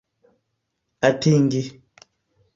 atingi 1.07 1.61